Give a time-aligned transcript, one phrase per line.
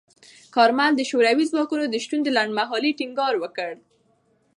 [0.55, 3.71] کارمل د شوروي ځواکونو د شتون د لنډمهالۍ ټینګار وکړ.